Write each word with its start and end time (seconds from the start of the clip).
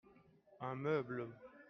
Un 0.61 0.75
meuble. 0.77 1.27